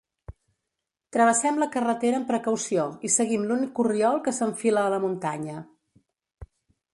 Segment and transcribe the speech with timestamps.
[1.17, 5.61] Travessem la carretera amb precaució i seguim l'únic corriol que s'enfila a la muntanya.